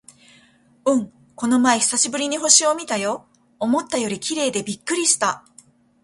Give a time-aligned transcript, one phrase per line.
[0.85, 3.27] うん、この前久しぶりに星を見たよ。
[3.59, 5.45] 思ったより綺麗でびっくりした！